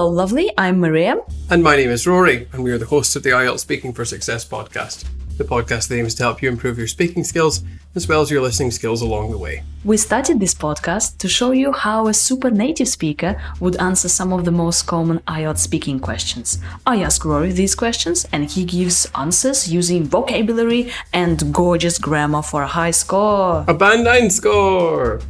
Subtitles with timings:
[0.00, 0.50] Hello, lovely.
[0.56, 1.20] I'm Maria.
[1.50, 4.06] And my name is Rory, and we are the hosts of the IELTS Speaking for
[4.06, 5.04] Success podcast.
[5.36, 7.62] The podcast that aims to help you improve your speaking skills
[7.94, 9.62] as well as your listening skills along the way.
[9.84, 14.32] We started this podcast to show you how a super native speaker would answer some
[14.32, 16.58] of the most common IELTS speaking questions.
[16.86, 22.62] I ask Rory these questions, and he gives answers using vocabulary and gorgeous grammar for
[22.62, 23.66] a high score.
[23.68, 25.20] A band 9 score!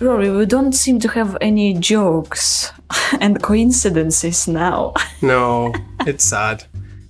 [0.00, 2.72] Rory, we don't seem to have any jokes
[3.20, 4.94] and coincidences now.
[5.22, 5.74] No,
[6.06, 6.64] it's sad.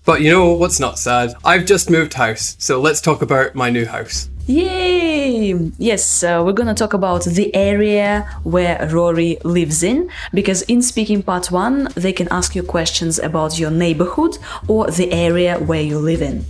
[0.04, 1.34] But you know what's not sad?
[1.44, 4.28] I've just moved house, so let's talk about my new house.
[4.48, 5.70] Yay!
[5.78, 11.22] Yes, uh, we're gonna talk about the area where Rory lives in because in speaking
[11.22, 16.00] part one, they can ask you questions about your neighborhood or the area where you
[16.00, 16.44] live in.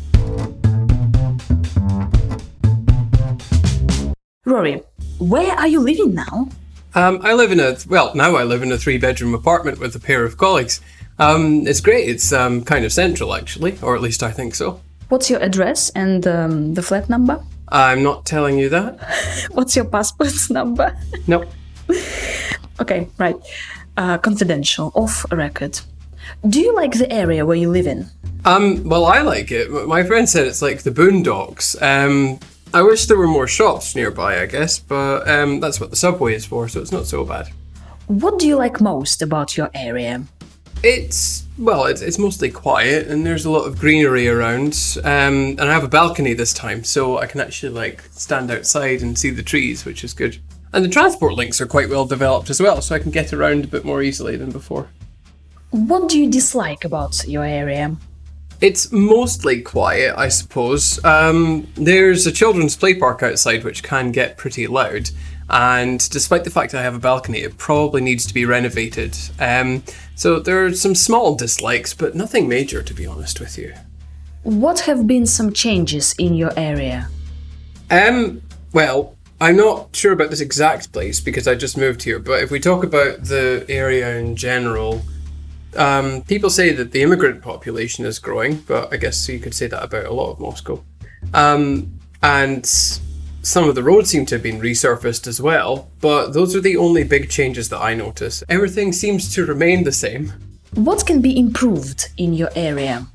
[4.46, 4.82] Rory,
[5.20, 6.48] where are you living now?
[6.94, 9.94] Um, I live in a, well, now I live in a three bedroom apartment with
[9.94, 10.80] a pair of colleagues.
[11.18, 12.08] Um, it's great.
[12.08, 14.80] It's um, kind of central, actually, or at least I think so.
[15.10, 17.44] What's your address and um, the flat number?
[17.68, 18.98] I'm not telling you that.
[19.52, 20.96] What's your passport number?
[21.26, 21.48] Nope.
[22.80, 23.36] okay, right.
[23.96, 25.78] Uh, confidential, off record.
[26.48, 28.06] Do you like the area where you live in?
[28.46, 29.70] Um, well, I like it.
[29.70, 31.80] My friend said it's like the boondocks.
[31.82, 32.40] Um,
[32.72, 36.34] I wish there were more shops nearby, I guess, but um, that's what the subway
[36.34, 37.48] is for, so it's not so bad.
[38.06, 40.22] What do you like most about your area?
[40.82, 44.98] It's well, it's, it's mostly quiet, and there's a lot of greenery around.
[45.04, 49.02] Um, and I have a balcony this time, so I can actually like stand outside
[49.02, 50.38] and see the trees, which is good.
[50.72, 53.64] And the transport links are quite well developed as well, so I can get around
[53.64, 54.88] a bit more easily than before.
[55.70, 57.96] What do you dislike about your area?
[58.60, 61.02] It's mostly quiet, I suppose.
[61.04, 65.10] Um, there's a children's play park outside, which can get pretty loud.
[65.48, 69.16] And despite the fact I have a balcony, it probably needs to be renovated.
[69.38, 69.82] Um,
[70.14, 73.72] so there are some small dislikes, but nothing major, to be honest with you.
[74.42, 77.08] What have been some changes in your area?
[77.90, 82.42] Um, well, I'm not sure about this exact place because I just moved here, but
[82.42, 85.02] if we talk about the area in general,
[85.76, 89.66] um, people say that the immigrant population is growing, but I guess you could say
[89.66, 90.82] that about a lot of Moscow.
[91.34, 96.54] Um, and some of the roads seem to have been resurfaced as well, but those
[96.54, 98.42] are the only big changes that I notice.
[98.48, 100.32] Everything seems to remain the same.
[100.74, 103.06] What can be improved in your area?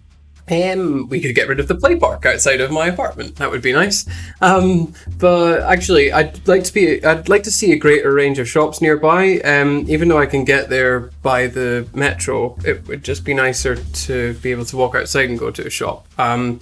[0.50, 3.38] Um, we could get rid of the play park outside of my apartment.
[3.38, 4.06] That would be nice.
[4.41, 7.03] Um, but actually, I'd like to be.
[7.03, 9.39] I'd like to see a greater range of shops nearby.
[9.39, 13.75] Um, even though I can get there by the metro, it would just be nicer
[13.75, 16.07] to be able to walk outside and go to a shop.
[16.19, 16.59] Um,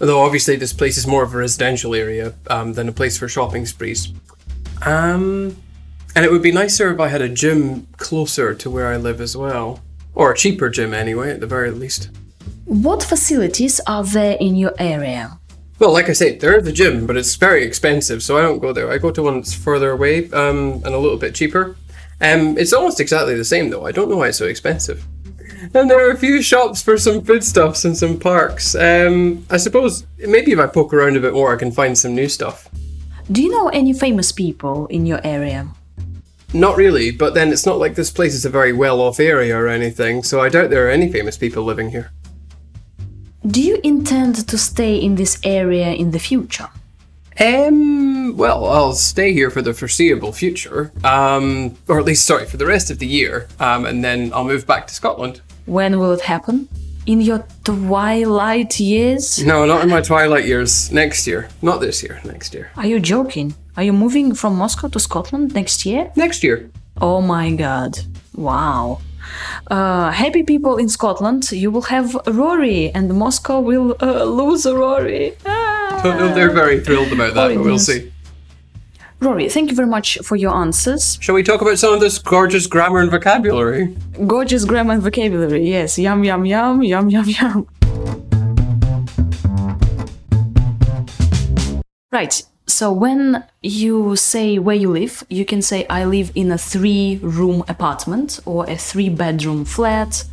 [0.00, 3.28] although obviously this place is more of a residential area um, than a place for
[3.28, 4.12] shopping sprees.
[4.82, 5.56] Um,
[6.14, 9.20] and it would be nicer if I had a gym closer to where I live
[9.20, 9.80] as well,
[10.14, 12.10] or a cheaper gym anyway, at the very least.
[12.66, 15.38] What facilities are there in your area?
[15.78, 18.72] Well, like I said, there's the gym, but it's very expensive, so I don't go
[18.72, 18.90] there.
[18.90, 21.76] I go to one that's further away um, and a little bit cheaper.
[22.22, 23.84] Um, it's almost exactly the same, though.
[23.84, 25.04] I don't know why it's so expensive.
[25.74, 28.74] And there are a few shops for some foodstuffs and some parks.
[28.74, 32.14] Um, I suppose maybe if I poke around a bit more, I can find some
[32.14, 32.70] new stuff.
[33.30, 35.68] Do you know any famous people in your area?
[36.54, 39.54] Not really, but then it's not like this place is a very well off area
[39.54, 42.10] or anything, so I doubt there are any famous people living here.
[43.46, 46.68] Do you intend to stay in this area in the future?
[47.38, 50.92] Um, well, I'll stay here for the foreseeable future.
[51.04, 53.46] Um, or at least, sorry, for the rest of the year.
[53.60, 55.42] Um, and then I'll move back to Scotland.
[55.66, 56.68] When will it happen?
[57.04, 59.44] In your twilight years?
[59.44, 60.90] No, not in my twilight years.
[60.90, 61.48] Next year.
[61.60, 62.70] Not this year, next year.
[62.76, 63.54] Are you joking?
[63.76, 66.10] Are you moving from Moscow to Scotland next year?
[66.16, 66.70] Next year.
[66.98, 67.98] Oh my god.
[68.34, 69.00] Wow.
[69.70, 75.32] Uh, happy people in Scotland, you will have Rory, and Moscow will uh, lose Rory.
[75.46, 76.00] Ah.
[76.02, 77.86] Don't know they're very thrilled about that, Oh, but we'll yes.
[77.86, 78.10] see.
[79.20, 81.16] Rory, thank you very much for your answers.
[81.20, 83.96] Shall we talk about some of this gorgeous grammar and vocabulary?
[84.26, 85.98] Gorgeous grammar and vocabulary, yes.
[85.98, 87.66] Yum, yum, yum, yum, yum, yum.
[92.12, 96.58] Right, so when you say where you live, you can say, I live in a
[96.58, 100.24] three room apartment or a three bedroom flat,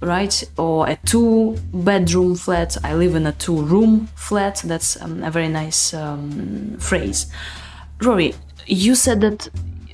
[0.00, 0.42] right?
[0.58, 2.76] Or a two bedroom flat.
[2.82, 4.62] I live in a two room flat.
[4.64, 7.26] That's um, a very nice um, phrase.
[8.02, 8.34] Rory,
[8.66, 9.46] you said that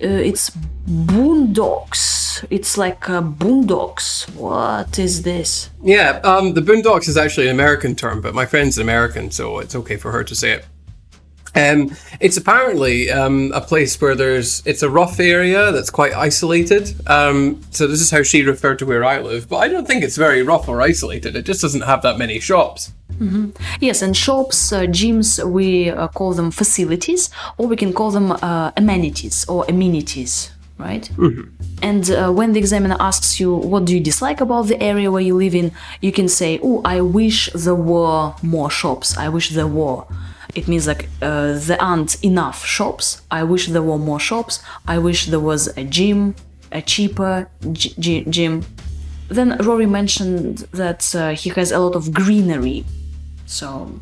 [0.03, 0.51] uh, it's
[0.89, 2.45] boondocks.
[2.49, 4.35] It's like uh, boondocks.
[4.35, 5.69] What is this?
[5.83, 9.59] Yeah, um, the boondocks is actually an American term, but my friend's an American, so
[9.59, 10.65] it's okay for her to say it.
[11.55, 16.95] Um, it's apparently um, a place where there's it's a rough area that's quite isolated.
[17.09, 20.05] Um, so this is how she referred to where I live, but I don't think
[20.05, 21.35] it's very rough or isolated.
[21.37, 22.93] It just doesn't have that many shops.
[23.81, 28.33] Yes, and shops, uh, gyms, we uh, call them facilities, or we can call them
[28.33, 31.11] uh, amenities or amenities, right?
[31.83, 35.21] And uh, when the examiner asks you, what do you dislike about the area where
[35.21, 39.17] you live in, you can say, oh, I wish there were more shops.
[39.19, 40.05] I wish there were.
[40.55, 43.23] It means like uh, there aren't enough shops.
[43.31, 44.63] I wish there were more shops.
[44.87, 46.35] I wish there was a gym,
[46.73, 48.65] a cheaper gym.
[49.29, 52.85] Then Rory mentioned that uh, he has a lot of greenery.
[53.47, 53.93] So,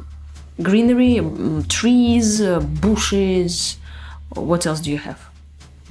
[0.63, 3.77] greenery, mm, trees, uh, bushes.
[4.31, 5.21] What else do you have?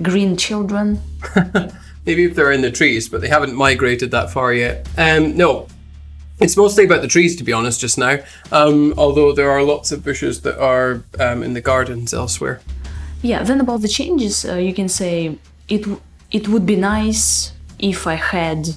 [0.02, 1.02] Green children.
[2.06, 4.88] Maybe if they're in the trees, but they haven't migrated that far yet.
[4.98, 5.68] Um, no,
[6.40, 8.20] it's mostly about the trees, to be honest, just now.
[8.52, 12.62] Um, although there are lots of bushes that are um, in the gardens elsewhere.
[13.22, 13.44] Yeah.
[13.44, 15.38] Then about the changes, uh, you can say
[15.68, 15.88] it.
[16.30, 18.68] It would be nice if I had,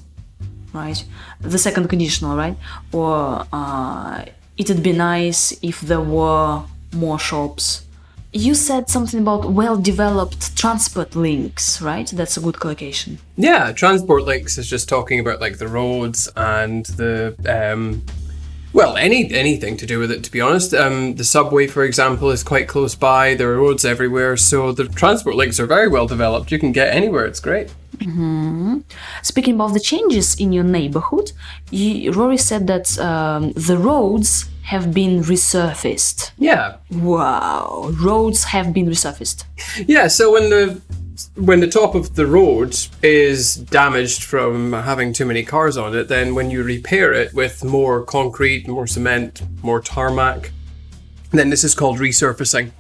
[0.72, 1.04] right,
[1.40, 2.56] the second conditional, right,
[2.92, 4.24] or uh,
[4.56, 6.62] it'd be nice if there were
[6.92, 7.84] more shops.
[8.32, 12.06] You said something about well-developed transport links, right?
[12.06, 13.18] That's a good collocation.
[13.36, 18.02] Yeah, transport links is just talking about like the roads and the um,
[18.72, 20.22] well, any anything to do with it.
[20.22, 23.34] To be honest, um, the subway, for example, is quite close by.
[23.34, 26.52] There are roads everywhere, so the transport links are very well developed.
[26.52, 27.26] You can get anywhere.
[27.26, 27.74] It's great.
[29.22, 31.32] Speaking about the changes in your neighborhood,
[31.70, 36.30] you, Rory said that um, the roads have been resurfaced.
[36.38, 39.44] Yeah, Wow, roads have been resurfaced.
[39.86, 40.08] yeah.
[40.08, 40.80] So when the
[41.36, 46.08] when the top of the road is damaged from having too many cars on it,
[46.08, 50.50] then when you repair it with more concrete, more cement, more tarmac,
[51.30, 52.70] then this is called resurfacing.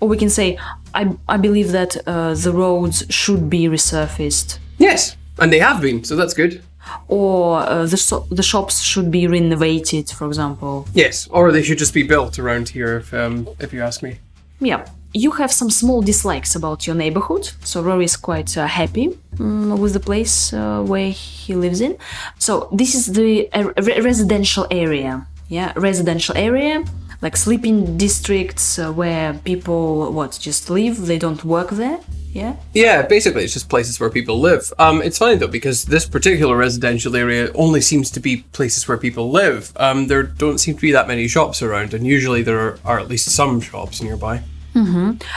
[0.00, 0.58] Or we can say,
[0.92, 4.58] I, I believe that uh, the roads should be resurfaced.
[4.78, 6.62] Yes, and they have been, so that's good.
[7.08, 10.86] Or uh, the, so- the shops should be renovated, for example.
[10.94, 14.18] Yes, or they should just be built around here, if um, if you ask me.
[14.60, 19.08] Yeah, you have some small dislikes about your neighborhood, so Rory is quite uh, happy
[19.36, 21.96] mm, with the place uh, where he lives in.
[22.38, 26.84] So this is the uh, re- residential area, yeah, residential area,
[27.24, 31.98] like sleeping districts uh, where people what just live, they don't work there,
[32.34, 32.54] yeah.
[32.74, 34.72] Yeah, basically, it's just places where people live.
[34.78, 38.98] Um, it's funny though because this particular residential area only seems to be places where
[38.98, 39.72] people live.
[39.76, 42.98] Um, there don't seem to be that many shops around, and usually there are, are
[43.00, 44.42] at least some shops nearby.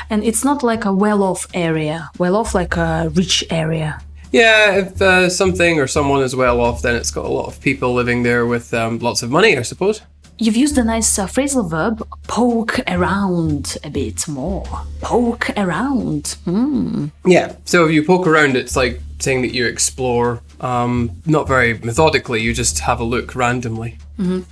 [0.10, 4.02] And it's not like a well-off area, well-off like a rich area.
[4.32, 7.62] Yeah, if uh, something or someone is well off, then it's got a lot of
[7.62, 10.02] people living there with um, lots of money, I suppose.
[10.40, 14.66] You've used a nice uh, phrasal verb, poke around a bit more.
[15.02, 16.38] Poke around.
[16.46, 17.08] Hmm.
[17.26, 17.56] Yeah.
[17.66, 22.42] So if you poke around, it's like saying that you explore, um, not very methodically.
[22.42, 23.98] You just have a look randomly.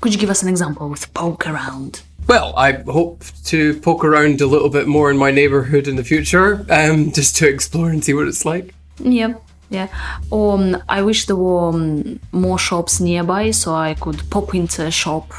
[0.02, 2.02] Could you give us an example with poke around?
[2.28, 6.04] Well, I hope to poke around a little bit more in my neighborhood in the
[6.04, 8.74] future, um, just to explore and see what it's like.
[8.98, 9.36] Yeah,
[9.70, 9.90] yeah.
[10.31, 14.84] Or um, I wish there were um, more shops nearby so I could pop into
[14.86, 15.31] a shop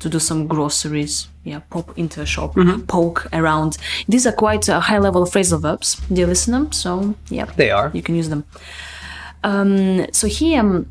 [0.00, 1.28] to do some groceries.
[1.44, 2.54] Yeah, pop into a shop,
[2.86, 3.78] poke around.
[4.08, 6.66] These are quite uh, high level phrasal verbs, dear listener.
[6.70, 7.46] So, yeah.
[7.56, 7.90] They are.
[7.94, 8.44] You can use them.
[9.42, 10.86] Um, so here, um,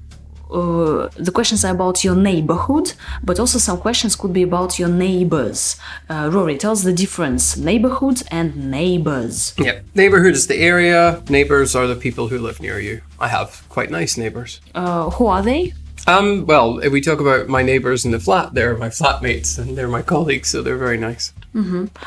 [0.51, 4.89] uh, the questions are about your neighborhood, but also some questions could be about your
[4.89, 5.75] neighbors.
[6.09, 9.53] Uh, Rory, tell us the difference: neighborhood and neighbors.
[9.57, 9.81] Yeah.
[9.93, 11.21] Neighborhood is the area.
[11.29, 13.01] Neighbors are the people who live near you.
[13.19, 14.59] I have quite nice neighbors.
[14.73, 15.73] Uh, who are they?
[16.07, 19.77] Um, well, if we talk about my neighbors in the flat, they're my flatmates and
[19.77, 21.33] they're my colleagues, so they're very nice.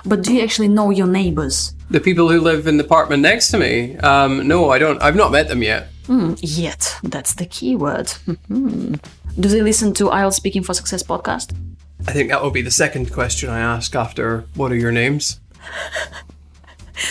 [0.07, 1.75] But do you actually know your neighbors?
[1.91, 5.01] The people who live in the apartment next to me, um, no, I don't.
[5.03, 5.89] I've not met them yet.
[6.41, 8.07] Yet, that's the key word.
[8.27, 8.99] Mhm.
[9.39, 11.53] Do they listen to IELTS Speaking for Success podcast?
[12.07, 15.41] I think that will be the second question I ask after what are your names?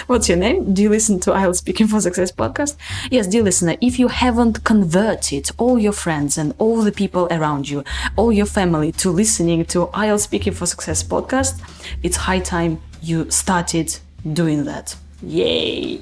[0.08, 0.74] What's your name?
[0.74, 2.78] Do you listen to IELTS Speaking for Success podcast?
[3.10, 7.70] Yes, dear listener, if you haven't converted all your friends and all the people around
[7.70, 7.84] you,
[8.16, 11.62] all your family to listening to IELTS Speaking for Success podcast,
[12.04, 13.98] it's high time you started
[14.34, 14.96] doing that.
[15.24, 16.02] Yay!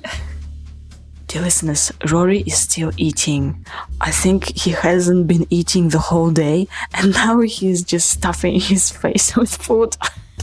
[1.27, 3.63] Dear listeners, Rory is still eating.
[4.01, 8.89] I think he hasn't been eating the whole day, and now he's just stuffing his
[8.89, 9.95] face with food.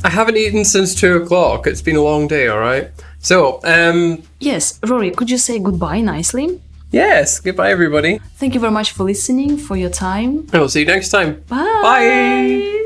[0.05, 1.67] I haven't eaten since two o'clock.
[1.67, 2.91] It's been a long day, all right.
[3.19, 6.61] So, um, yes, Rory, could you say goodbye nicely?
[6.93, 7.41] yes.
[7.41, 8.19] Goodbye, everybody.
[8.37, 10.47] Thank you very much for listening, for your time.
[10.53, 11.43] I will see you next time.
[11.49, 11.81] Bye.
[11.83, 12.83] Bye.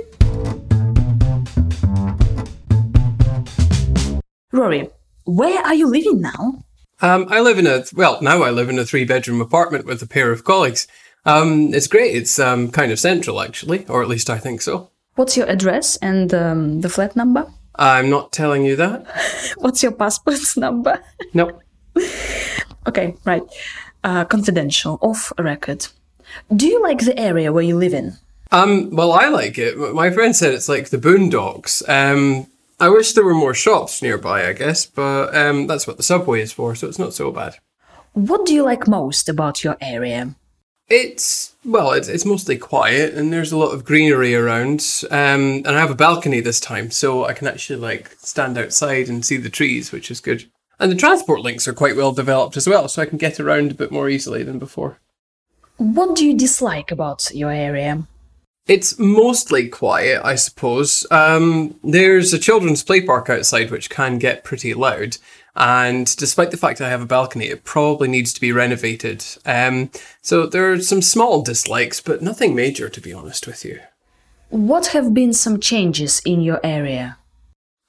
[4.53, 4.91] Rory,
[5.25, 6.65] where are you living now?
[7.03, 10.03] Um, I live in a well now I live in a three bedroom apartment with
[10.03, 10.87] a pair of colleagues.
[11.25, 12.15] Um, it's great.
[12.15, 14.91] It's um, kind of central actually, or at least I think so.
[15.17, 17.47] What's your address and um, the flat number?
[17.75, 19.07] I'm not telling you that.
[19.59, 21.03] What's your passport number?
[21.35, 21.63] Nope.
[22.87, 23.43] okay, right.
[24.03, 25.87] Uh, confidential, off record.
[26.55, 28.17] Do you like the area where you live in?
[28.53, 29.77] Um, well, I like it.
[29.77, 31.87] My friend said it's like the boondocks.
[31.89, 32.47] Um,
[32.79, 36.41] I wish there were more shops nearby, I guess, but um, that's what the subway
[36.41, 37.57] is for, so it's not so bad.
[38.13, 40.35] What do you like most about your area?
[40.91, 45.05] It's well, it's, it's mostly quiet, and there's a lot of greenery around.
[45.11, 49.09] Um, and I have a balcony this time, so I can actually like stand outside
[49.09, 50.51] and see the trees, which is good.
[50.81, 53.71] And the transport links are quite well developed as well, so I can get around
[53.71, 54.99] a bit more easily than before.
[55.77, 58.07] What do you dislike about your area?
[58.67, 61.07] It's mostly quiet, I suppose.
[61.11, 65.17] Um, there's a children's play park outside which can get pretty loud,
[65.57, 69.25] and despite the fact I have a balcony, it probably needs to be renovated.
[69.45, 69.91] Um,
[70.23, 73.81] so there are some small dislikes, but nothing major, to be honest with you.
[74.51, 77.19] What have been some changes in your area?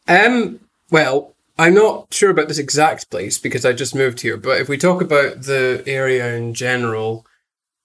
[0.08, 4.60] Um, well, I'm not sure about this exact place because I just moved here, but
[4.60, 7.26] if we talk about the area in general,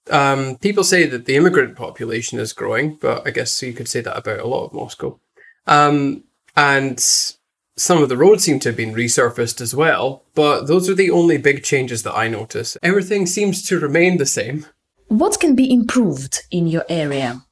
[0.09, 4.01] um, people say that the immigrant population is growing, but I guess you could say
[4.01, 5.19] that about a lot of Moscow.
[5.67, 6.23] Um,
[6.55, 6.99] and
[7.77, 11.11] some of the roads seem to have been resurfaced as well, but those are the
[11.11, 12.75] only big changes that I notice.
[12.81, 14.65] Everything seems to remain the same.
[15.07, 17.43] What can be improved in your area?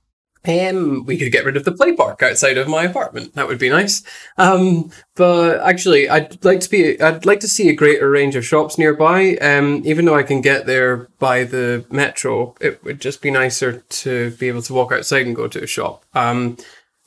[0.48, 3.34] Um, we could get rid of the play park outside of my apartment.
[3.34, 4.04] That would be nice.
[4.38, 8.46] Um, but actually, I'd like to be, I'd like to see a greater range of
[8.46, 9.38] shops nearby.
[9.38, 13.84] Um, even though I can get there by the metro, it would just be nicer
[13.90, 16.06] to be able to walk outside and go to a shop.
[16.14, 16.58] Um,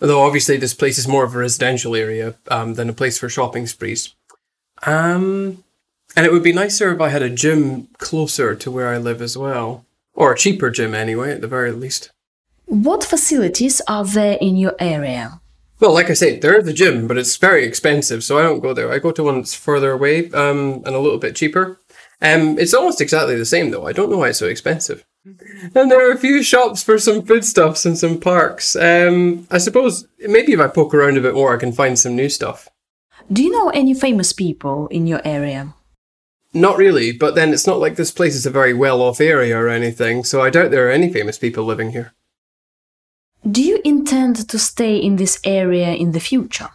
[0.00, 3.28] although obviously this place is more of a residential area, um, than a place for
[3.28, 4.14] shopping sprees.
[4.84, 5.64] Um,
[6.16, 9.20] and it would be nicer if I had a gym closer to where I live
[9.20, 9.84] as well.
[10.14, 12.10] Or a cheaper gym anyway, at the very least.
[12.66, 15.40] What facilities are there in your area?
[15.80, 18.74] Well, like I said, there's the gym, but it's very expensive, so I don't go
[18.74, 18.92] there.
[18.92, 21.78] I go to one that's further away um, and a little bit cheaper.
[22.20, 23.86] Um, it's almost exactly the same, though.
[23.86, 25.04] I don't know why it's so expensive.
[25.24, 28.76] And there are a few shops for some foodstuffs and some parks.
[28.76, 32.16] Um, I suppose maybe if I poke around a bit more, I can find some
[32.16, 32.68] new stuff.
[33.30, 35.74] Do you know any famous people in your area?
[36.54, 39.58] Not really, but then it's not like this place is a very well off area
[39.58, 42.14] or anything, so I doubt there are any famous people living here.
[43.48, 46.70] Do you intend to stay in this area in the future?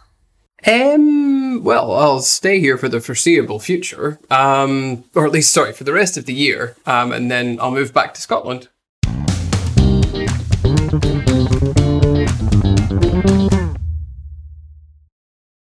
[1.62, 4.18] Well, I'll stay here for the foreseeable future.
[4.30, 6.76] Um, or at least, sorry, for the rest of the year.
[6.86, 8.68] Um, and then I'll move back to Scotland.